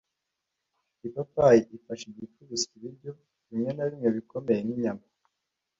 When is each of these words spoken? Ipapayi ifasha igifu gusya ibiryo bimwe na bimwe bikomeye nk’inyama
Ipapayi 1.07 1.61
ifasha 1.77 2.05
igifu 2.11 2.39
gusya 2.49 2.69
ibiryo 2.77 3.11
bimwe 3.47 3.69
na 3.73 3.85
bimwe 3.89 4.09
bikomeye 4.17 4.59
nk’inyama 4.63 5.05